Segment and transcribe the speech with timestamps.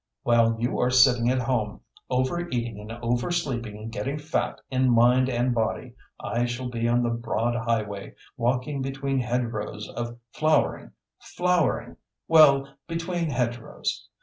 [0.23, 5.53] "While you are sitting at home, overeating and oversleeping and getting fat in mind and
[5.53, 12.67] body, I shall be on the broad highway, walking between hedgerows of flowering flowering well,
[12.87, 14.07] between hedgerows.